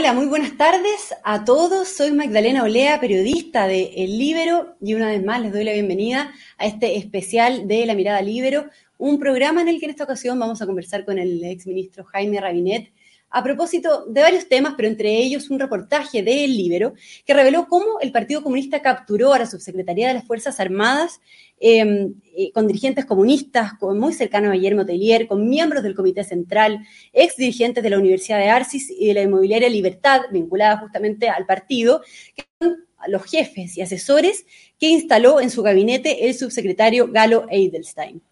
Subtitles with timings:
[0.00, 1.86] Hola, muy buenas tardes a todos.
[1.86, 6.32] Soy Magdalena Olea, periodista de El Libero, y una vez más les doy la bienvenida
[6.56, 10.38] a este especial de La Mirada Libero, un programa en el que en esta ocasión
[10.38, 12.94] vamos a conversar con el exministro Jaime Rabinet
[13.30, 16.94] a propósito de varios temas, pero entre ellos un reportaje de El Libero
[17.24, 21.20] que reveló cómo el Partido Comunista capturó a la Subsecretaría de las Fuerzas Armadas
[21.60, 26.80] em, eh, con dirigentes comunistas, muy cercanos a Guillermo Tellier, con miembros del Comité Central,
[27.12, 31.46] ex dirigentes de la Universidad de Arcis y de la Inmobiliaria Libertad, vinculada justamente al
[31.46, 32.02] partido,
[32.34, 34.44] que son los jefes y asesores
[34.78, 38.22] que instaló en su gabinete el subsecretario Galo Edelstein.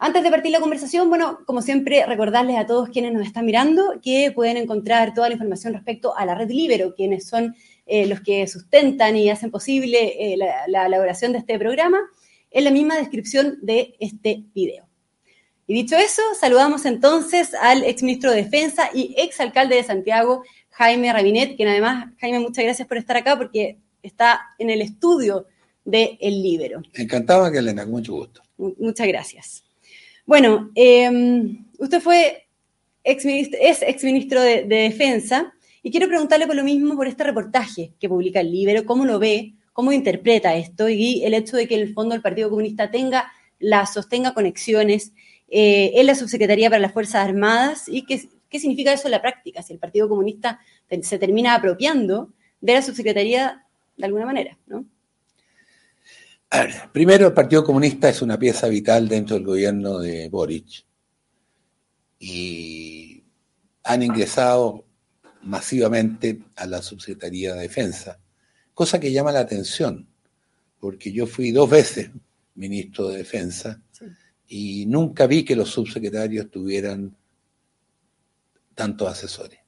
[0.00, 3.98] Antes de partir la conversación, bueno, como siempre, recordarles a todos quienes nos están mirando
[4.00, 8.20] que pueden encontrar toda la información respecto a la red Libero, quienes son eh, los
[8.20, 10.36] que sustentan y hacen posible eh,
[10.68, 11.98] la, elaboración de este programa,
[12.52, 14.86] en la misma descripción de este video.
[15.66, 21.56] Y dicho eso, saludamos entonces al exministro de Defensa y exalcalde de Santiago, Jaime Rabinet,
[21.56, 25.46] quien además, Jaime, muchas gracias por estar acá porque está en el estudio
[25.84, 26.82] de El Libero.
[26.94, 28.42] Encantado, Elena, con mucho gusto.
[28.56, 29.67] Muchas gracias.
[30.28, 32.48] Bueno, em, usted fue
[33.02, 38.10] es exministro de, de Defensa y quiero preguntarle por lo mismo por este reportaje que
[38.10, 41.80] publica el Libero, cómo lo ve, cómo interpreta esto y el hecho de que en
[41.80, 45.14] el fondo el Partido Comunista tenga, la sostenga conexiones
[45.48, 49.62] eh, en la Subsecretaría para las Fuerzas Armadas y qué significa eso en la práctica,
[49.62, 50.60] si el Partido Comunista
[51.00, 53.64] se termina apropiando de la Subsecretaría
[53.96, 54.84] de alguna manera, ¿no?
[56.92, 60.84] Primero, el Partido Comunista es una pieza vital dentro del gobierno de Boric
[62.18, 63.22] y
[63.84, 64.84] han ingresado
[65.42, 68.20] masivamente a la Subsecretaría de Defensa,
[68.74, 70.08] cosa que llama la atención,
[70.80, 72.10] porque yo fui dos veces
[72.54, 73.80] ministro de Defensa
[74.48, 77.14] y nunca vi que los subsecretarios tuvieran
[78.74, 79.60] tantos asesores.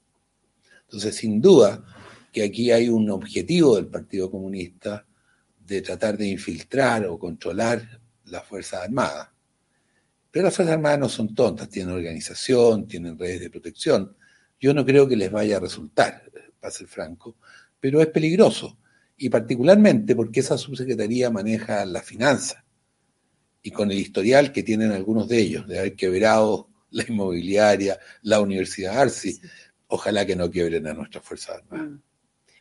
[0.83, 1.85] Entonces, sin duda
[2.33, 5.07] que aquí hay un objetivo del Partido Comunista
[5.71, 9.29] de tratar de infiltrar o controlar las Fuerzas Armadas.
[10.29, 14.17] Pero las Fuerzas Armadas no son tontas, tienen organización, tienen redes de protección.
[14.59, 16.25] Yo no creo que les vaya a resultar,
[16.59, 17.37] para ser franco,
[17.79, 18.79] pero es peligroso.
[19.17, 22.65] Y particularmente porque esa subsecretaría maneja la finanza.
[23.63, 28.41] Y con el historial que tienen algunos de ellos, de haber quebrado la inmobiliaria, la
[28.41, 29.41] Universidad Arci,
[29.87, 32.01] ojalá que no quiebren a nuestras Fuerzas Armadas.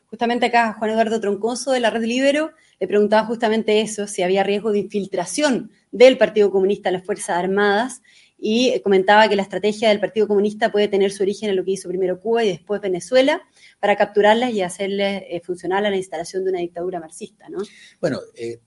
[0.10, 4.44] Justamente acá Juan Eduardo Troncoso de la Red Libero le preguntaba justamente eso, si había
[4.44, 8.02] riesgo de infiltración del Partido Comunista en las Fuerzas Armadas
[8.38, 11.72] y comentaba que la estrategia del Partido Comunista puede tener su origen en lo que
[11.72, 13.42] hizo primero Cuba y después Venezuela
[13.80, 17.60] para capturarlas y hacerles eh, funcionar a la instalación de una dictadura marxista, ¿no?
[18.00, 18.62] Bueno, eh,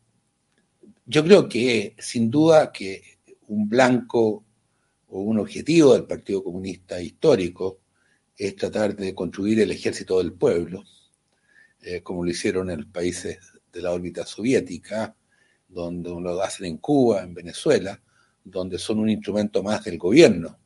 [1.07, 3.03] yo creo que sin duda que
[3.49, 4.45] un blanco
[5.09, 7.81] o un objetivo del Partido Comunista histórico
[8.37, 10.85] es tratar de construir el ejército del pueblo,
[11.82, 13.38] eh, como lo hicieron en países
[13.72, 15.16] de la órbita soviética,
[15.69, 18.00] donde lo hacen en Cuba, en Venezuela,
[18.44, 20.59] donde son un instrumento más del gobierno.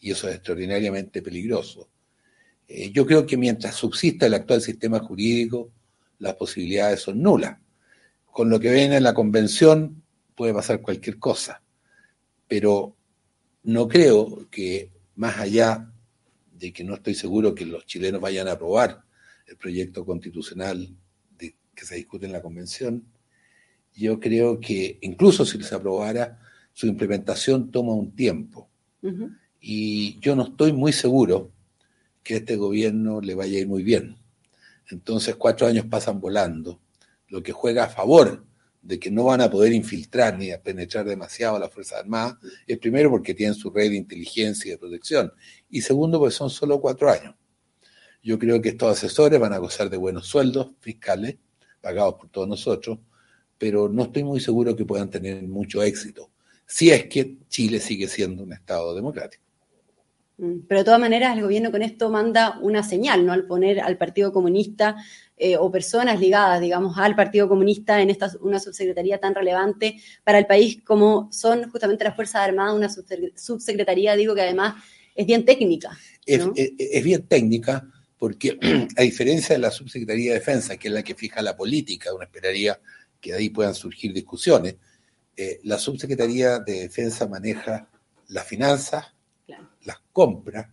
[0.00, 1.90] Y eso es extraordinariamente peligroso.
[2.66, 5.72] Eh, yo creo que mientras subsista el actual sistema jurídico,
[6.18, 7.58] las posibilidades son nulas.
[8.24, 10.02] Con lo que ven en la convención
[10.34, 11.62] puede pasar cualquier cosa,
[12.46, 12.96] pero
[13.64, 15.92] no creo que más allá
[16.52, 19.02] de que no estoy seguro que los chilenos vayan a aprobar
[19.48, 20.94] el proyecto constitucional
[21.38, 23.04] que se discute en la convención,
[23.94, 26.40] yo creo que incluso si se aprobara,
[26.72, 28.68] su implementación toma un tiempo.
[29.60, 31.52] Y yo no estoy muy seguro
[32.22, 34.16] que a este gobierno le vaya a ir muy bien.
[34.90, 36.80] Entonces cuatro años pasan volando,
[37.28, 38.44] lo que juega a favor
[38.82, 42.36] de que no van a poder infiltrar ni a penetrar demasiado a las Fuerzas Armadas,
[42.66, 45.32] es primero porque tienen su red de inteligencia y de protección,
[45.68, 47.34] y segundo porque son solo cuatro años.
[48.22, 51.36] Yo creo que estos asesores van a gozar de buenos sueldos fiscales,
[51.80, 52.98] pagados por todos nosotros,
[53.58, 56.30] pero no estoy muy seguro que puedan tener mucho éxito,
[56.66, 59.42] si es que Chile sigue siendo un Estado democrático.
[60.38, 63.32] Mm, pero de todas maneras, el gobierno con esto manda una señal, ¿no?
[63.32, 64.96] Al poner al Partido Comunista
[65.36, 70.38] eh, o personas ligadas, digamos, al Partido Comunista en esta una subsecretaría tan relevante para
[70.38, 72.88] el país como son justamente las Fuerzas Armadas, una
[73.36, 74.76] subsecretaría, digo, que además
[75.14, 75.98] es bien técnica.
[76.24, 77.88] es bien técnica,
[78.18, 78.58] porque
[78.96, 82.24] a diferencia de la Subsecretaría de Defensa, que es la que fija la política, uno
[82.24, 82.80] esperaría
[83.20, 84.76] que de ahí puedan surgir discusiones,
[85.36, 87.88] eh, la Subsecretaría de Defensa maneja
[88.28, 89.06] las finanzas,
[89.84, 90.68] las compras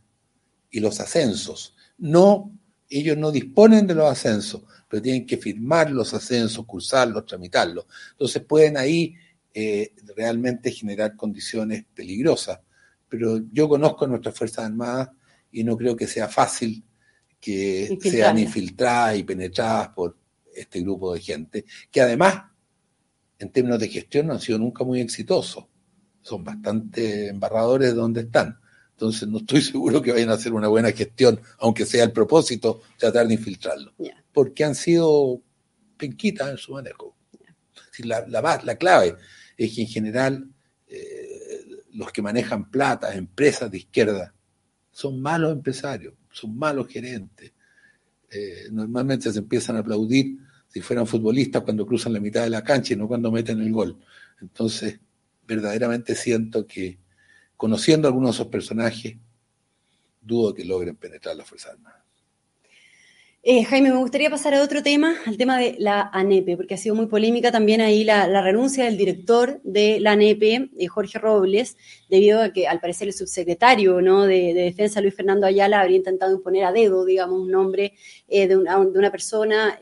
[0.72, 1.76] y los ascensos.
[1.98, 2.52] No,
[2.90, 7.86] ellos no disponen de los ascensos, pero tienen que firmar los ascensos, cursarlos, tramitarlos.
[8.12, 9.16] Entonces pueden ahí
[9.54, 12.60] eh, realmente generar condiciones peligrosas.
[13.08, 15.10] Pero yo conozco a nuestras Fuerzas Armadas
[15.52, 16.84] y no creo que sea fácil
[17.40, 20.18] que sean infiltradas y penetradas por
[20.54, 22.44] este grupo de gente, que además,
[23.38, 25.66] en términos de gestión, no han sido nunca muy exitosos.
[26.22, 28.58] Son bastante embarradores de donde están.
[28.92, 32.82] Entonces no estoy seguro que vayan a hacer una buena gestión, aunque sea el propósito
[32.98, 33.94] tratar de infiltrarlo.
[34.34, 35.42] Porque han sido
[35.98, 37.16] penquitas en su manejo.
[38.00, 39.16] La, la, la, clave
[39.56, 40.50] es que en general
[40.88, 44.34] eh, los que manejan plata, empresas de izquierda,
[44.92, 47.54] son malos empresarios, son malos gerentes.
[48.30, 50.38] Eh, normalmente se empiezan a aplaudir
[50.68, 53.72] si fueran futbolistas cuando cruzan la mitad de la cancha y no cuando meten el
[53.72, 53.98] gol.
[54.42, 55.00] Entonces,
[55.48, 57.00] verdaderamente siento que
[57.56, 59.18] conociendo a algunos de esos personajes,
[60.22, 62.05] dudo que logren penetrar las Fuerzas Armadas.
[63.48, 66.78] Eh, Jaime, me gustaría pasar a otro tema, al tema de la ANEPE, porque ha
[66.78, 71.78] sido muy polémica también ahí la, renuncia del director de la ANEPE, eh, Jorge Robles,
[72.10, 74.24] debido a que al parecer el subsecretario ¿no?
[74.24, 77.94] de, Defensa, Luis Fernando Ayala, habría intentado imponer a dedo, digamos, un nombre
[78.28, 79.78] eh, de, una, persona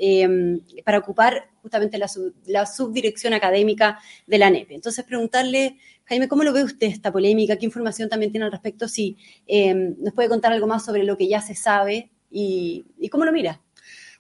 [0.83, 2.09] para ocupar justamente la,
[2.48, 4.75] la, subdirección académica de la ANEPE.
[4.75, 7.56] Entonces, preguntarle, Jaime, ¿cómo lo ve usted esta polémica?
[7.56, 8.89] ¿Qué información también tiene al respecto?
[8.89, 9.16] Si
[9.48, 13.62] nos puede contar algo más sobre lo que ya se sabe ¿Y, cómo lo mira?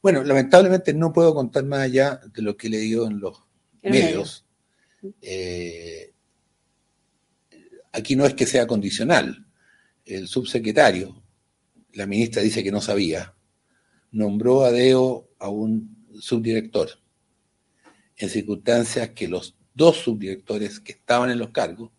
[0.01, 3.43] Bueno, lamentablemente no puedo contar más allá de lo que he leído en los
[3.81, 4.45] medios.
[5.21, 6.13] Eh,
[7.91, 9.47] aquí no es que sea condicional.
[10.05, 11.23] El subsecretario,
[11.93, 13.33] la ministra dice que no sabía,
[14.11, 16.89] nombró a Deo a un subdirector
[18.17, 21.89] en circunstancias que los dos subdirectores que estaban en los cargos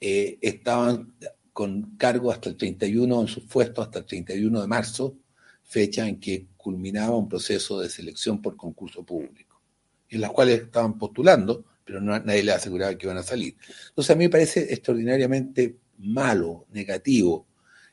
[0.00, 1.14] eh, estaban
[1.52, 5.16] con cargo hasta el 31, en sus puestos hasta el 31 de marzo,
[5.62, 9.60] fecha en que culminaba un proceso de selección por concurso público,
[10.08, 13.56] en las cuales estaban postulando, pero nadie les aseguraba que iban a salir.
[13.88, 17.46] Entonces a mí me parece extraordinariamente malo, negativo,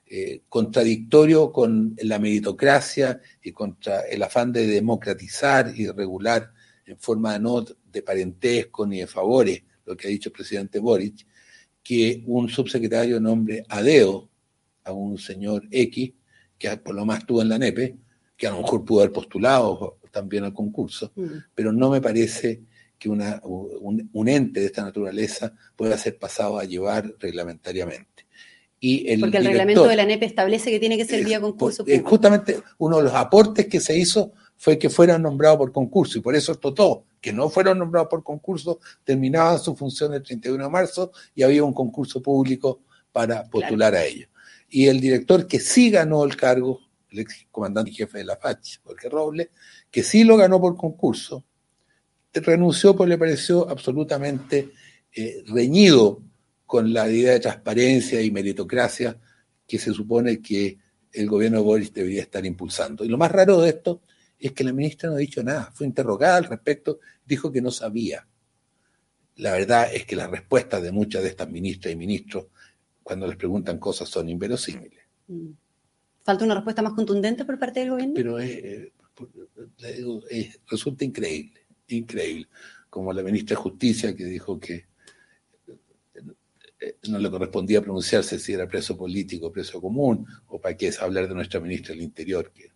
[0.06, 6.52] eh, contradictorio con la meritocracia y contra el afán de democratizar y regular
[6.86, 11.28] en forma no de parentesco ni de favores, lo que ha dicho el presidente Boric,
[11.90, 14.30] que un subsecretario nombre Adeo
[14.84, 16.14] a un señor X,
[16.56, 17.98] que por lo más estuvo en la NEPE,
[18.38, 21.26] que a lo mejor pudo haber postulado también al concurso, mm.
[21.56, 22.62] pero no me parece
[23.00, 28.28] que una, un, ente de esta naturaleza pueda ser pasado a llevar reglamentariamente.
[28.80, 31.84] Y el Porque el reglamento de la NEPE establece que tiene que ser vía concurso.
[31.84, 32.08] Público.
[32.08, 36.22] Justamente uno de los aportes que se hizo fue que fueran nombrados por concurso y
[36.22, 40.70] por eso Totó, que no fueron nombrados por concurso, terminaban su función el 31 de
[40.70, 42.82] marzo y había un concurso público
[43.12, 44.30] para postular a ellos.
[44.70, 46.80] Y el director que sí ganó el cargo,
[47.10, 49.50] el ex comandante jefe de la FACH, Jorge Robles,
[49.90, 51.44] que sí lo ganó por concurso,
[52.34, 54.72] renunció porque le pareció absolutamente
[55.16, 56.22] eh, reñido
[56.66, 59.18] con la idea de transparencia y meritocracia
[59.68, 60.78] que se supone que
[61.12, 63.04] el gobierno de Boris debería estar impulsando.
[63.04, 64.02] Y lo más raro de esto
[64.40, 67.72] es que la ministra no ha dicho nada, fue interrogada al respecto, dijo que no
[67.72, 68.26] sabía.
[69.36, 72.48] La verdad es que las respuestas de muchas de estas ministras y ministros,
[73.04, 75.04] cuando les preguntan cosas, son inverosímiles.
[75.28, 75.52] Mm.
[76.24, 78.14] ¿Falta una respuesta más contundente por parte del gobierno?
[78.16, 78.92] Pero eh,
[80.68, 82.48] resulta increíble, increíble.
[82.90, 84.86] Como la ministra de Justicia que dijo que
[86.80, 90.88] eh, no le correspondía pronunciarse si era preso político o preso común, o para qué
[90.88, 92.72] es hablar de nuestra ministra del Interior, que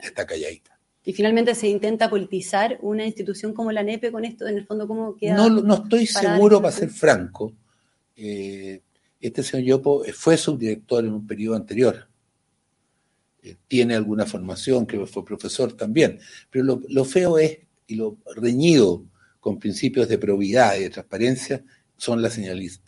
[0.00, 0.71] está calladita.
[1.04, 4.86] Y finalmente se intenta politizar una institución como la NEPE con esto, en el fondo,
[4.86, 5.36] ¿cómo queda?
[5.36, 7.52] No, no estoy seguro, para ser franco.
[8.14, 8.82] Eh,
[9.20, 12.08] este señor Yopo fue subdirector en un periodo anterior.
[13.42, 16.20] Eh, tiene alguna formación, creo que fue profesor también.
[16.50, 19.04] Pero lo, lo, feo es, y lo reñido
[19.40, 21.64] con principios de probidad y de transparencia,
[21.96, 22.38] son, las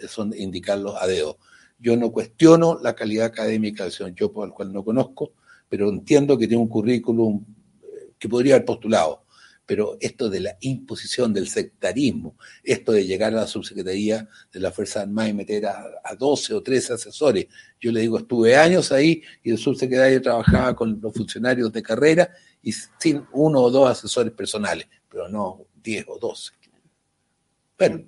[0.08, 1.38] son indicarlos a dedo.
[1.80, 5.32] Yo no cuestiono la calidad académica del señor Yopo, al cual no conozco,
[5.68, 7.44] pero entiendo que tiene un currículum
[8.24, 9.22] que podría haber postulado.
[9.66, 14.72] Pero esto de la imposición del sectarismo, esto de llegar a la subsecretaría de la
[14.72, 17.46] Fuerza Armada y meter a, a 12 o 13 asesores,
[17.78, 22.30] yo le digo, estuve años ahí y el subsecretario trabajaba con los funcionarios de carrera
[22.62, 26.52] y sin uno o dos asesores personales, pero no 10 o 12.
[27.78, 28.04] Bueno,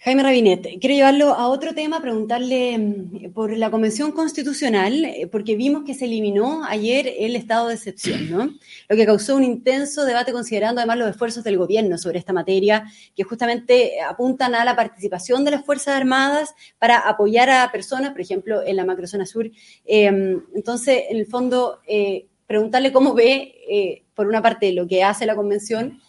[0.00, 5.56] Jaime Rabinet, quiero llevarlo a otro tema, preguntarle mm, por la Convención Constitucional, eh, porque
[5.56, 8.48] vimos que se eliminó ayer el estado de excepción, ¿no?
[8.88, 12.84] Lo que causó un intenso debate considerando además los esfuerzos del gobierno sobre esta materia,
[13.16, 18.20] que justamente apuntan a la participación de las Fuerzas Armadas para apoyar a personas, por
[18.20, 19.50] ejemplo, en la macrozona sur.
[19.84, 25.02] Em, entonces, en el fondo, eh, preguntarle cómo ve, eh, por una parte, lo que
[25.02, 26.00] hace la Convención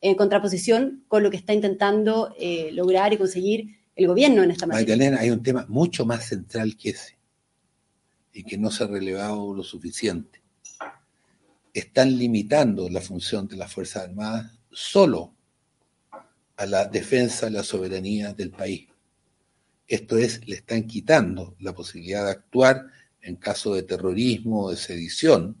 [0.00, 4.66] en contraposición con lo que está intentando eh, lograr y conseguir el gobierno en esta
[4.66, 4.96] materia.
[4.96, 7.18] Magdalena, hay un tema mucho más central que ese.
[8.32, 10.40] y que no se ha relevado lo suficiente.
[11.74, 15.34] Están limitando la función de las Fuerzas Armadas solo
[16.56, 18.88] a la defensa de la soberanía del país.
[19.88, 22.86] Esto es, le están quitando la posibilidad de actuar
[23.20, 25.56] en caso de terrorismo o de sedición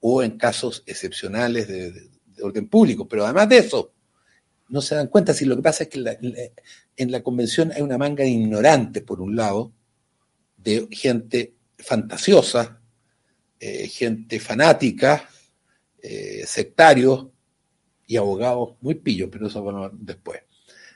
[0.00, 2.11] o en casos excepcionales de,
[2.42, 3.08] orden público.
[3.08, 3.92] Pero además de eso,
[4.68, 6.18] no se dan cuenta si lo que pasa es que
[6.96, 9.72] en la convención hay una manga de ignorantes, por un lado,
[10.56, 12.80] de gente fantasiosa,
[13.58, 15.28] eh, gente fanática,
[16.02, 17.28] eh, sectarios
[18.06, 20.40] y abogados muy pillos, pero eso bueno después.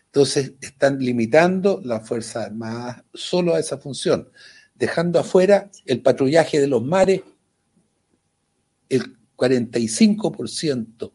[0.06, 4.30] Entonces están limitando la Fuerza Armada solo a esa función,
[4.74, 7.22] dejando afuera el patrullaje de los mares,
[8.88, 11.12] el 45%,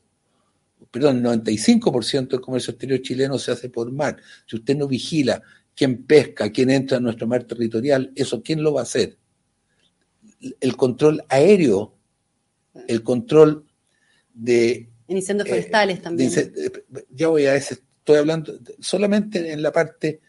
[0.91, 4.17] perdón, el 95% del comercio exterior chileno se hace por mar.
[4.45, 5.41] Si usted no vigila
[5.73, 9.17] quién pesca, quién entra a nuestro mar territorial, eso quién lo va a hacer.
[10.59, 11.95] El control aéreo,
[12.87, 13.65] el control
[14.33, 14.89] de...
[15.07, 16.31] En incendios eh, forestales también.
[17.09, 20.21] Ya voy a ese, estoy hablando solamente en la parte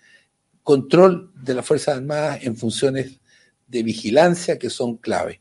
[0.62, 3.20] control de las Fuerzas Armadas en funciones
[3.66, 5.40] de vigilancia que son clave.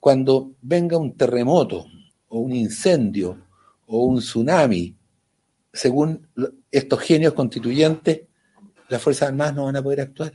[0.00, 1.86] Cuando venga un terremoto
[2.28, 3.47] o un incendio
[3.88, 4.96] o un tsunami,
[5.72, 6.26] según
[6.70, 8.22] estos genios constituyentes,
[8.88, 10.32] las Fuerzas Armadas no van a poder actuar.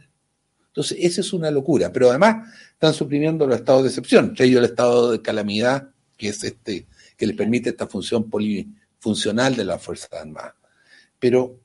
[0.68, 1.92] Entonces, esa es una locura.
[1.92, 6.30] Pero además están suprimiendo los estados de excepción, entre ellos el estado de calamidad, que
[6.30, 10.56] es este, que les permite esta función polifuncional de las Fuerzas Armadas.
[11.20, 11.60] Pero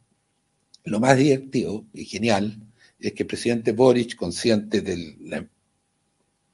[0.84, 2.58] lo más divertido y genial
[2.98, 5.46] es que el presidente Boric, consciente de la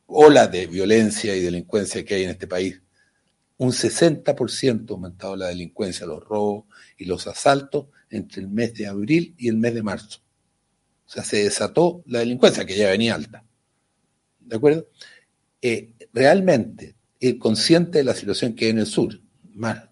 [0.07, 2.81] ola de violencia y delincuencia que hay en este país,
[3.57, 6.65] un 60% ha aumentado la delincuencia, los robos
[6.97, 10.21] y los asaltos entre el mes de abril y el mes de marzo.
[11.07, 13.45] O sea, se desató la delincuencia, que ya venía alta.
[14.41, 14.89] ¿De acuerdo?
[15.63, 19.21] Eh, realmente, el consciente de la situación que hay en el sur,
[19.55, 19.89] más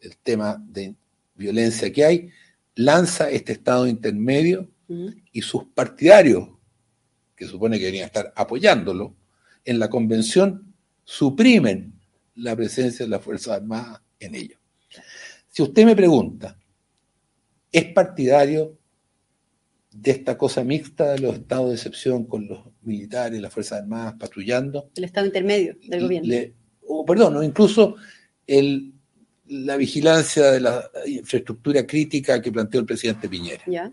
[0.00, 0.94] el tema de
[1.34, 2.30] violencia que hay,
[2.74, 4.70] lanza este estado intermedio
[5.32, 6.48] y sus partidarios,
[7.34, 9.14] que supone que deberían estar apoyándolo,
[9.64, 11.95] en la convención suprimen
[12.36, 14.58] la presencia de las Fuerzas Armadas en ello.
[15.48, 16.58] Si usted me pregunta,
[17.72, 18.78] ¿es partidario
[19.90, 24.14] de esta cosa mixta de los estados de excepción con los militares, las Fuerzas Armadas
[24.18, 24.90] patrullando?
[24.94, 26.34] El estado intermedio del gobierno.
[26.86, 27.96] o, perdón, incluso
[28.46, 28.92] el,
[29.46, 33.62] la vigilancia de la infraestructura crítica que planteó el presidente Piñera.
[33.66, 33.92] ¿Ya?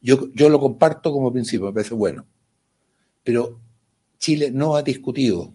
[0.00, 2.26] Yo, yo lo comparto como principio, me parece bueno.
[3.24, 3.60] Pero
[4.18, 5.52] Chile no ha discutido,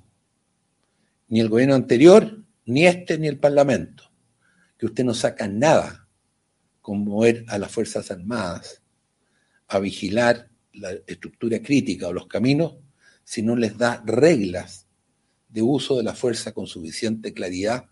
[1.28, 4.12] ni el gobierno anterior, ni este, ni el Parlamento,
[4.78, 6.08] que usted no saca nada
[6.82, 8.82] con mover a las Fuerzas Armadas
[9.68, 12.76] a vigilar la estructura crítica o los caminos
[13.24, 14.88] si no les da reglas
[15.50, 17.86] de uso de la fuerza con suficiente claridad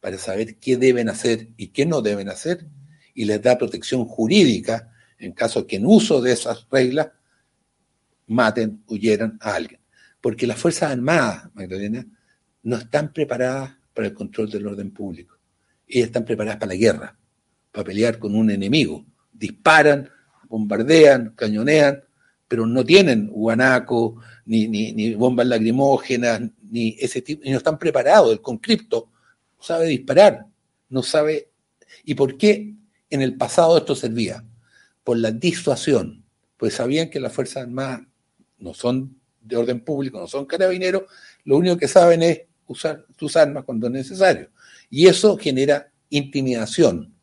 [0.00, 2.66] para saber qué deben hacer y qué no deben hacer
[3.14, 7.08] y les da protección jurídica en caso que en uso de esas reglas
[8.26, 9.80] maten, huyeran a alguien.
[10.20, 12.06] Porque las Fuerzas Armadas, Magdalena,
[12.64, 15.36] no están preparadas para el control del orden público.
[15.86, 17.16] Ellas están preparadas para la guerra,
[17.70, 19.04] para pelear con un enemigo.
[19.32, 20.08] Disparan,
[20.48, 22.02] bombardean, cañonean,
[22.48, 24.16] pero no tienen guanaco,
[24.46, 26.40] ni, ni, bombas lacrimógenas,
[26.70, 28.32] ni ese tipo, y no están preparados.
[28.32, 29.10] El conscripto
[29.56, 30.46] no sabe disparar,
[30.88, 31.50] no sabe.
[32.04, 32.74] ¿Y por qué
[33.10, 34.42] en el pasado esto servía?
[35.02, 36.24] Por la disuasión,
[36.56, 38.02] pues sabían que las Fuerzas Armadas
[38.58, 41.02] no son de orden público, no son carabineros,
[41.44, 44.50] lo único que saben es usar sus armas cuando es necesario.
[44.90, 47.14] Y eso genera intimidación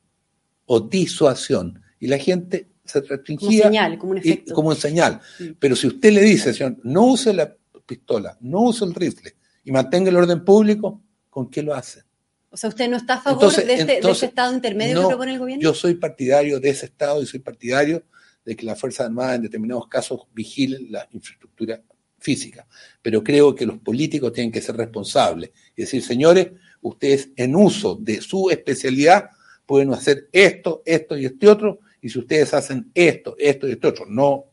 [0.66, 1.82] o disuasión.
[2.00, 3.64] Y la gente se restringía.
[3.64, 4.54] Como señal, como un efecto.
[4.54, 5.22] como señal.
[5.60, 7.56] Pero si usted le dice, señor, no use la
[7.86, 12.04] pistola, no use el rifle y mantenga el orden público, ¿con qué lo hace?
[12.50, 15.40] O sea, ¿usted no está a favor de, este, ese estado intermedio que propone el
[15.40, 15.64] gobierno?
[15.64, 18.04] Yo soy partidario de ese estado y soy partidario
[18.44, 21.82] de que las Fuerzas Armadas en determinados casos vigilen la infraestructura
[22.22, 22.68] física.
[23.02, 26.52] Pero creo que los políticos tienen que ser responsables y decir, señores,
[26.82, 29.32] ustedes en uso de su especialidad
[29.66, 33.88] pueden hacer esto, esto y este otro, y si ustedes hacen esto, esto y este
[33.88, 34.46] otro, no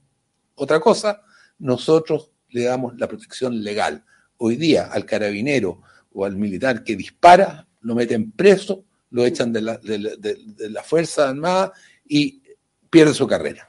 [0.54, 1.22] otra cosa,
[1.58, 4.04] nosotros le damos la protección legal.
[4.38, 5.82] Hoy día al carabinero
[6.12, 11.28] o al militar que dispara, lo meten preso, lo echan de la, de la Fuerza
[11.28, 11.72] Armada
[12.06, 12.42] y
[12.90, 13.68] pierde su carrera.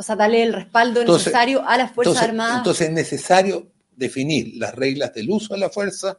[0.00, 2.56] O sea, darle el respaldo necesario a las Fuerzas Armadas.
[2.56, 6.18] Entonces es necesario definir las reglas del uso de la fuerza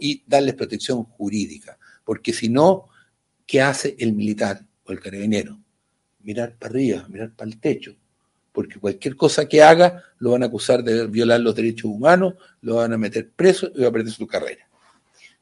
[0.00, 1.76] y darles protección jurídica.
[2.02, 2.88] Porque si no,
[3.44, 5.60] ¿qué hace el militar o el carabinero?
[6.20, 7.94] Mirar para arriba, mirar para el techo.
[8.52, 12.76] porque cualquier cosa que haga lo van a acusar de violar los derechos humanos, lo
[12.76, 14.66] van a meter preso y va a perder su carrera.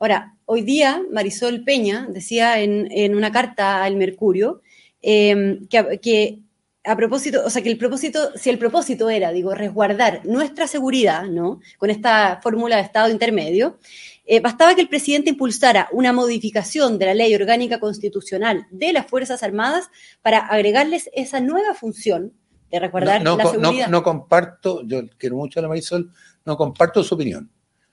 [0.00, 4.62] Ahora, hoy día Marisol Peña decía en, una carta al Mercurio
[5.00, 6.40] em, que,
[6.84, 11.24] a propósito, o sea, que el propósito, si el propósito era, digo, resguardar nuestra seguridad,
[11.24, 11.60] ¿no?
[11.76, 13.78] Con esta fórmula de Estado intermedio,
[14.24, 19.06] eh, bastaba que el presidente impulsara una modificación de la ley orgánica constitucional de las
[19.06, 19.88] Fuerzas Armadas
[20.22, 22.32] para agregarles esa nueva función
[22.70, 23.88] de resguardar no, la seguridad.
[23.88, 26.12] No, comparto, yo quiero mucho a la Marisol,
[26.44, 27.50] no comparto su opinión.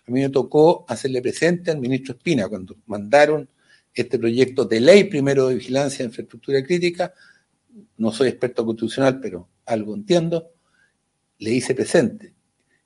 [0.07, 3.49] A mí me tocó hacerle presente al ministro Espina cuando mandaron
[3.93, 7.13] este proyecto de ley primero de vigilancia de infraestructura crítica.
[7.97, 10.51] No soy experto constitucional, pero algo entiendo.
[11.39, 12.33] Le hice presente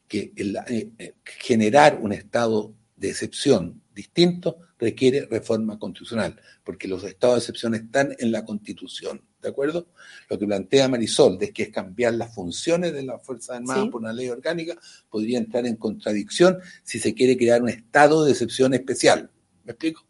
[0.08, 7.36] que eh, eh, generar un estado de excepción distinto requiere reforma constitucional, porque los estados
[7.36, 9.22] de excepción están en la Constitución.
[9.42, 9.88] ¿De acuerdo?
[10.30, 14.02] Lo que plantea Marisol, de que es cambiar las funciones de las Fuerzas Armadas por
[14.02, 14.78] una ley orgánica,
[15.10, 19.30] podría entrar en contradicción si se quiere crear un estado de excepción especial.
[19.64, 20.09] ¿Me explico?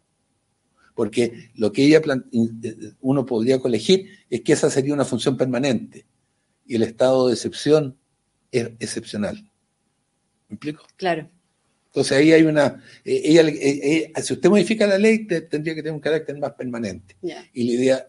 [1.00, 2.02] Porque lo que ella
[3.00, 6.04] uno podría colegir es que esa sería una función permanente
[6.66, 7.96] y el estado de excepción
[8.52, 9.50] es excepcional.
[10.50, 10.84] ¿Me explico?
[10.96, 11.26] Claro.
[11.86, 15.80] Entonces ahí hay una, eh, ella, eh, eh, si usted modifica la ley, tendría que
[15.80, 17.16] tener un carácter más permanente.
[17.54, 18.08] Y la idea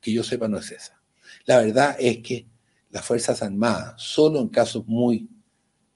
[0.00, 0.98] que yo sepa no es esa.
[1.44, 2.46] La verdad es que
[2.88, 5.28] las Fuerzas Armadas, solo en casos muy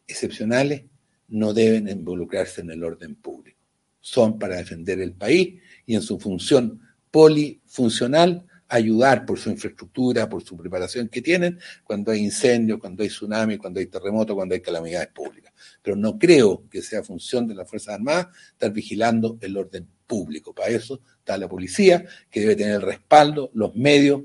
[0.06, 0.82] excepcionales,
[1.28, 3.58] no deben involucrarse en el orden público.
[4.02, 10.42] Son para defender el país y en su función polifuncional ayudar por su infraestructura, por
[10.42, 14.60] su preparación que tienen cuando hay incendios, cuando hay tsunami, cuando hay terremoto, cuando hay
[14.60, 15.52] calamidades públicas.
[15.82, 20.54] Pero no creo que sea función de las Fuerzas Armadas estar vigilando el orden público.
[20.54, 24.22] Para eso está la policía, que debe tener el respaldo, los medios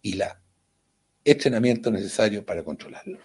[0.00, 0.22] y el
[1.24, 3.18] entrenamiento necesario para controlarlo.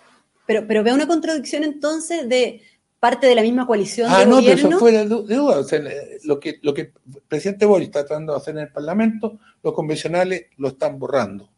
[0.45, 2.61] Pero, pero veo una contradicción entonces de
[2.99, 4.55] parte de la misma coalición ah, de no, gobierno.
[4.55, 5.59] pero eso fuera de duda.
[5.59, 5.81] O sea,
[6.23, 6.93] lo, que, lo que el
[7.27, 11.49] presidente Boris está tratando de hacer en el Parlamento, los convencionales lo están borrando.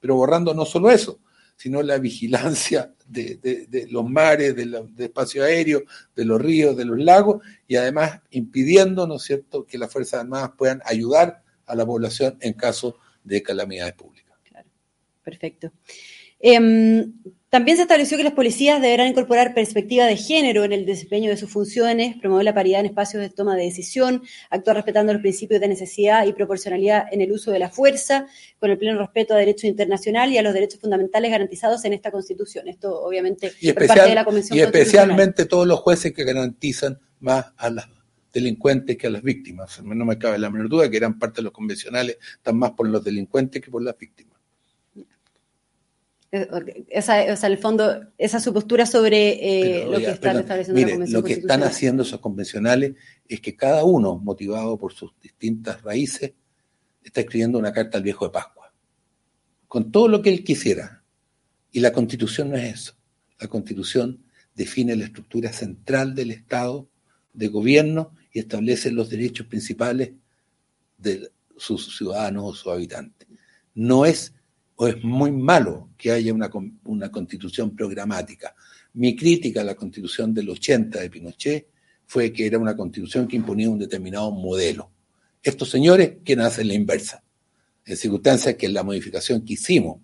[0.00, 1.20] Pero borrando no solo eso,
[1.56, 5.82] sino la vigilancia de, de, los mares, de, los espacio aéreo,
[6.16, 10.20] de los ríos, de los lagos, y además impidiendo, ¿no es cierto?, que las Fuerzas
[10.20, 14.36] Armadas puedan ayudar a la población en caso de calamidades públicas.
[14.42, 14.68] Claro,
[15.22, 15.72] perfecto.
[16.40, 17.12] Em,
[17.52, 21.36] también se estableció que las policías deberán incorporar perspectiva de género en el desempeño de
[21.36, 25.60] sus funciones, promover la paridad en espacios de toma de decisión, actuar respetando los principios
[25.60, 28.26] de necesidad y proporcionalidad en el uso de la fuerza,
[28.58, 32.10] con el pleno respeto a derecho internacional y a los derechos fundamentales garantizados en esta
[32.10, 32.68] Constitución.
[32.68, 37.52] Esto, obviamente, y parte de la Convención Y especialmente todos los jueces que garantizan más
[37.58, 37.86] a las
[38.32, 39.78] delincuentes que a las víctimas.
[39.82, 42.88] No me cabe la menor duda que eran parte de los convencionales, están más por
[42.88, 44.31] los delincuentes que por las víctimas.
[46.32, 50.88] Esa, o sea, el fondo, esa su postura sobre eh, lo que está estableciendo la
[50.88, 52.94] Convención Lo que están haciendo esos convencionales
[53.28, 56.32] es que cada uno, motivado por sus distintas raíces,
[57.04, 58.72] está escribiendo una carta al viejo de Pascua,
[59.68, 61.04] con todo lo que él quisiera.
[61.70, 62.94] Y la constitución no es eso.
[63.38, 66.88] La constitución define la estructura central del Estado,
[67.34, 70.12] de gobierno, y establece los derechos principales
[70.96, 73.28] de sus ciudadanos o sus habitantes.
[73.74, 74.32] No es
[74.76, 76.50] o es muy malo que haya una,
[76.84, 78.54] una constitución programática.
[78.94, 81.66] Mi crítica a la constitución del 80 de Pinochet
[82.06, 84.90] fue que era una constitución que imponía un determinado modelo.
[85.42, 87.22] Estos señores quieren hacer la inversa,
[87.84, 90.00] en circunstancias que la modificación que hicimos,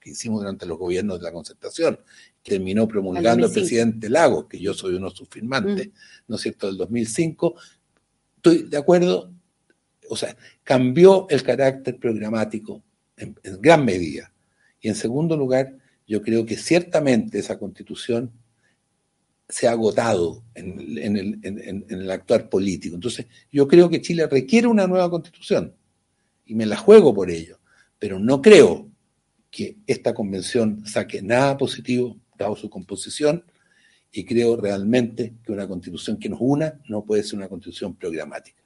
[0.00, 1.98] que hicimos durante los gobiernos de la concertación,
[2.42, 5.90] terminó promulgando el presidente Lagos, que yo soy uno de sus firmantes, mm.
[6.28, 7.54] ¿no es cierto?, del 2005,
[8.36, 9.32] estoy de acuerdo,
[10.10, 12.82] o sea, cambió el carácter programático
[13.16, 14.32] en, gran medida.
[14.80, 18.32] Y en segundo lugar, yo creo que ciertamente esa constitución
[19.48, 22.94] se ha agotado en, en, el actuar político.
[22.94, 25.74] Entonces, yo creo que Chile requiere una nueva constitución
[26.46, 27.58] y me la juego por ello,
[27.98, 28.88] pero no creo
[29.50, 33.44] que esta convención saque nada positivo dado su composición
[34.10, 38.62] y creo realmente que una constitución que nos una no puede ser una constitución programática.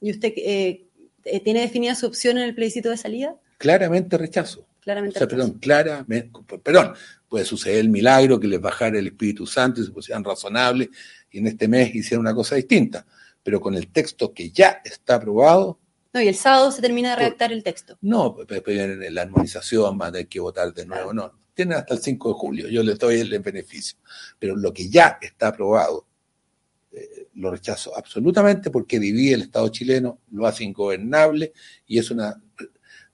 [0.00, 0.86] ¿Y usted eh,
[1.24, 3.36] eh, tiene definida su opción en el plebiscito de salida?
[3.58, 4.66] Claramente rechazo.
[4.80, 6.30] Claramente Perdón, claramente,
[6.62, 6.94] perdón,
[7.28, 10.88] puede suceder el milagro que les bajara el Espíritu Santo y se pusieran razonables
[11.30, 13.04] y en este mes hicieran una cosa distinta.
[13.42, 15.78] Pero con el texto que ya está aprobado.
[16.14, 17.98] No, y el sábado se termina de redactar el texto.
[18.00, 21.12] No, la armonización, a tener que votar de nuevo.
[21.12, 23.98] No, tienen hasta el 5 de julio, yo les doy el beneficio.
[24.38, 26.06] Pero lo que ya está aprobado,
[26.92, 31.52] eh, lo rechazo absolutamente porque divide el Estado chileno, lo hace ingobernable
[31.86, 32.40] y es una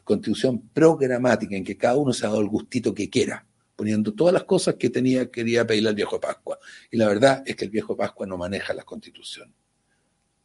[0.04, 3.46] constitución programática en que cada uno se ha dado el gustito que quiera.
[3.76, 6.60] poniendo todas las cosas que tenía, quería pedirle al viejo Pascua.
[6.92, 9.52] Y la verdad es que el viejo Pascua no maneja las constituciones.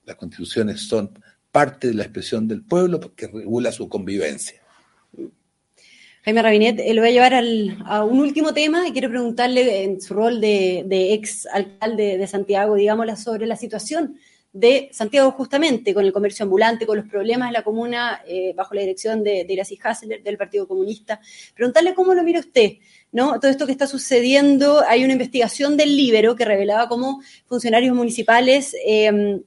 [0.03, 1.11] Las constituciones son
[1.51, 4.59] parte de la expresión del pueblo que regula su convivencia.
[6.23, 7.33] Jaime Rabinet, eh, lo voy a llevar
[7.85, 12.75] a un último tema y quiero preguntarle en su rol de, ex alcalde de Santiago,
[12.75, 14.17] digámosla, sobre la situación
[14.51, 18.73] de Santiago justamente con el comercio ambulante, con los problemas de la comuna eh, bajo
[18.73, 21.19] la dirección de, de Iracy Hassler del Partido Comunista.
[21.53, 22.73] Preguntarle cómo lo mira usted,
[23.11, 23.39] ¿no?
[23.39, 28.75] Todo esto que está sucediendo, hay una investigación del Libero que revelaba cómo funcionarios municipales
[28.83, 29.41] em,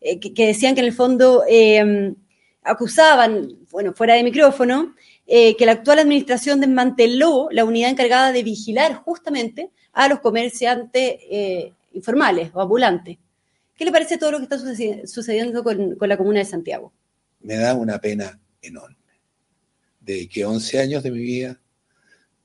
[0.00, 2.14] eh, que, decían que en el fondo em,
[2.62, 4.94] acusaban, bueno, fuera de micrófono,
[5.26, 11.16] eh, que la actual administración desmanteló la unidad encargada de vigilar justamente a los comerciantes
[11.92, 13.18] informales o ambulantes.
[13.76, 16.92] ¿Qué le parece todo lo que está sucediendo con, la comuna de Santiago?
[17.40, 18.96] Me da una pena enorme
[20.00, 21.60] de que 11 años de mi vida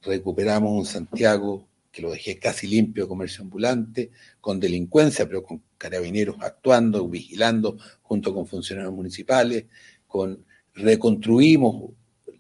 [0.02, 6.38] recuperamos un Santiago que lo dejé casi limpio comercio ambulante, con delincuencia, pero con carabineros
[6.40, 9.66] actuando, vigilando, junto con funcionarios municipales,
[10.08, 11.92] con reconstruimos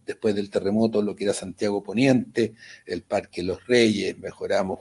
[0.05, 2.53] después del terremoto lo que era Santiago Poniente,
[2.85, 4.79] el Parque Los Reyes, mejoramos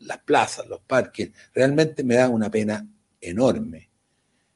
[0.00, 1.30] las plazas, los parques.
[1.54, 2.86] Realmente me da una pena
[3.20, 3.90] enorme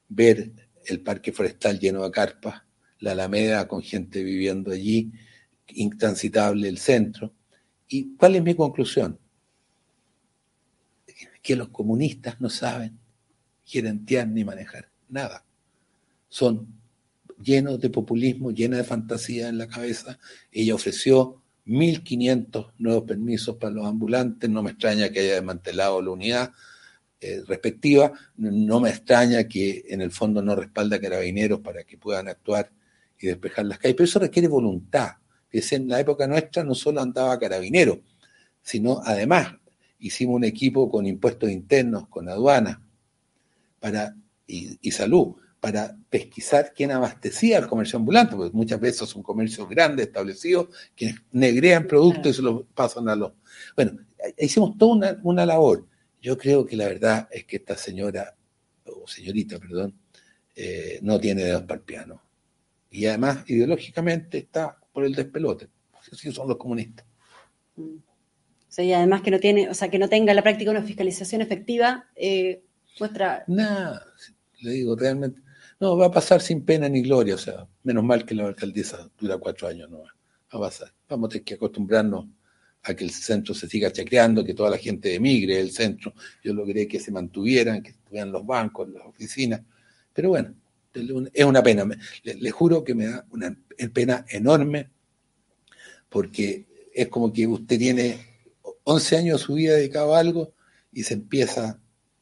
[0.09, 0.53] ver
[0.87, 2.63] el parque forestal lleno de carpas,
[3.01, 5.13] la Alameda con gente viviendo allí,
[5.69, 7.33] intransitable el centro.
[7.89, 9.19] ¿Y cuál es mi conclusión?
[11.43, 12.99] Que los comunistas no saben
[13.65, 15.45] gerentear ni manejar nada.
[16.29, 16.67] Son
[17.43, 20.19] llenos de populismo, llenos de fantasía en la cabeza.
[20.51, 24.49] Ella ofreció 1.500 nuevos permisos para los ambulantes.
[24.49, 26.53] No me extraña que haya desmantelado la unidad
[27.25, 28.13] eh, respectiva.
[28.37, 32.71] No me extraña que en el fondo no respalda carabineros para que puedan actuar
[33.19, 35.13] y despejar las calles, pero eso requiere voluntad.
[35.51, 38.03] Es en la época nuestra no solo andaba carabinero,
[38.61, 39.55] sino además
[39.99, 42.83] hicimos un equipo con impuestos internos, con aduana
[43.81, 44.15] para,
[44.47, 50.09] y, salud, para pesquisar quién abastecía al comercio ambulante, porque muchas veces son comercios grandes
[50.09, 53.33] establecidos que negrean productos y se los pasan a los...
[53.75, 53.99] Bueno,
[54.37, 55.87] hicimos toda una, una labor.
[56.25, 58.35] Yo creo que la verdad es que esta señora,
[58.87, 59.95] o señorita, perdón,
[60.57, 62.23] eh, no tiene dedos para el piano.
[62.91, 65.69] Y además, ideológicamente, está por el despelote.
[66.11, 67.05] Así son los comunistas.
[67.77, 67.97] Mm.
[68.79, 72.09] Y además que no tiene, o sea, que no tenga la práctica una fiscalización efectiva,
[72.17, 72.65] eh,
[72.99, 73.45] muestra.
[73.47, 74.07] Nada,
[74.61, 75.43] le digo, realmente.
[75.79, 77.35] No, va a pasar sin pena ni gloria.
[77.35, 80.09] O sea, menos mal que la alcaldesa dura cuatro años, no va
[80.49, 80.91] a pasar.
[81.07, 82.29] Vamos a tener que acostumbrarnos
[82.85, 86.15] a que el centro se siga chacreando, que toda la gente emigre del centro.
[86.43, 89.63] Yo logré que se mantuvieran, que estuvieran los bancos, las oficinas.
[90.13, 90.55] Pero bueno,
[91.33, 91.87] es una pena.
[92.23, 93.57] Le, juro que me da una
[93.93, 94.91] pena enorme
[96.09, 98.19] porque es como que usted tiene
[98.85, 100.55] 11 años de su vida dedicado a algo
[100.93, 101.81] y se empieza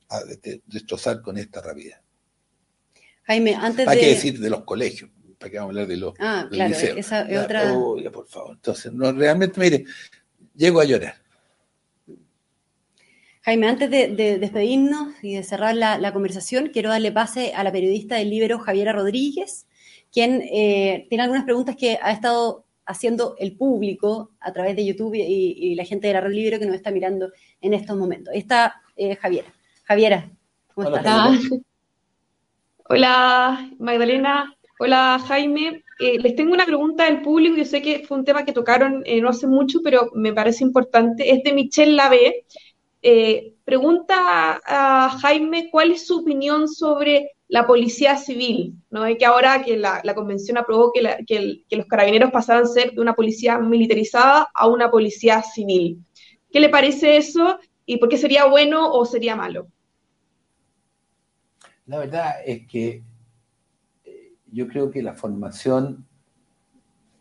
[0.08, 0.20] a
[0.66, 1.96] destrozar con esta rapidez.
[3.24, 6.14] Jaime, antes Hay que decir de los colegios, para que vamos a hablar de los
[6.18, 7.74] ah, claro, Esa es otra...
[8.12, 8.54] por favor.
[8.54, 9.84] Entonces, no, realmente, mire,
[10.54, 11.14] llego a llorar.
[13.42, 18.14] Jaime, antes de, despedirnos y de cerrar la, conversación, quiero darle pase a la periodista
[18.14, 19.66] del Libro, Javiera Rodríguez,
[20.12, 25.14] quien eh, tiene algunas preguntas que ha estado haciendo el público a través de YouTube
[25.14, 28.32] y, la gente de la Red Libro que nos está mirando en estos momentos.
[28.34, 29.52] está eh, Javiera.
[29.84, 30.30] Javiera,
[30.74, 31.40] ¿cómo estás?
[32.88, 34.54] Hola, Magdalena.
[34.84, 35.84] Hola, Jaime.
[36.00, 37.56] Eh, les tengo una pregunta del público.
[37.56, 40.64] Yo sé que fue un tema que tocaron eh, no hace mucho, pero me parece
[40.64, 41.30] importante.
[41.30, 42.46] Es de Michelle Lavé.
[43.00, 49.04] Eh, pregunta a Jaime cuál es su opinión sobre la policía civil, ¿no?
[49.16, 53.60] que ahora que la, convención aprobó que, los carabineros pasaran a ser de una policía
[53.60, 56.04] militarizada a una policía civil.
[56.50, 59.68] ¿Qué le parece eso y por qué sería bueno o sería malo?
[61.86, 63.04] La verdad es que
[64.52, 66.06] yo creo que la formación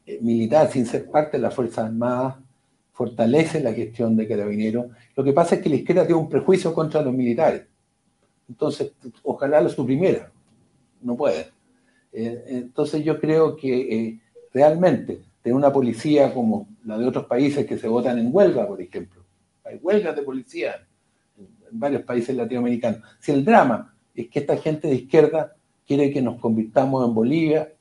[0.06, 2.36] eh, militar, sin ser parte de las Fuerzas Armadas,
[2.92, 4.88] fortalece la gestión de carabineros.
[5.16, 7.66] Lo que pasa es que la izquierda tiene un prejuicio contra los militares.
[8.48, 8.92] Entonces,
[9.24, 10.32] ojalá lo suprimiera.
[11.02, 11.48] No puede.
[12.12, 14.20] Eh, entonces yo creo que eh,
[14.54, 18.82] realmente tener una policía como la de otros países que se votan en huelga, por
[18.82, 19.24] ejemplo.
[19.64, 20.86] Hay huelgas de policía
[21.38, 23.02] en varios países latinoamericanos.
[23.20, 25.56] Si el drama es que esta gente de izquierda
[25.92, 27.74] quiere que nos convirtamos en Bolivia,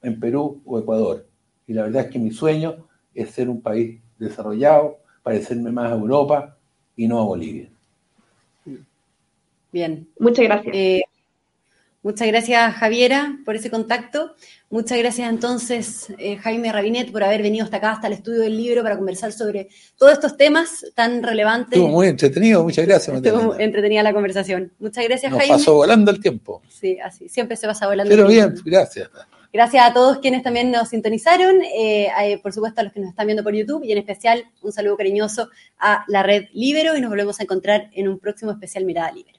[0.00, 1.26] en Perú o Ecuador.
[1.66, 5.96] Y la verdad es que mi sueño es ser un país desarrollado, parecerme más a
[5.96, 6.56] Europa
[6.96, 7.68] y no a Bolivia.
[9.70, 10.08] Bien.
[10.18, 10.74] Muchas gracias.
[10.74, 11.02] Eh,
[12.02, 14.34] Muchas gracias, Javiera, por ese contacto.
[14.70, 18.56] Muchas gracias entonces, eh, Jaime Rabinet, por haber venido hasta acá, hasta el estudio del
[18.56, 21.72] libro, para conversar sobre todos estos temas tan relevantes.
[21.72, 23.16] Estuvo muy entretenido, muchas gracias.
[23.16, 24.72] Estuvo entretenida la conversación.
[24.78, 25.54] Muchas gracias, Nos Jaime.
[25.56, 26.62] pasó volando el tiempo.
[26.68, 28.54] Sí, así, siempre se pasa volando Pero el tiempo.
[28.54, 29.10] bien, gracias.
[29.52, 33.08] Gracias a todos quienes también nos sintonizaron, eh, eh, por supuesto a los que nos
[33.10, 37.00] están viendo por YouTube y en especial un saludo cariñoso a la red Libero y
[37.00, 39.38] nos volvemos a encontrar en un próximo especial Mirada Libero.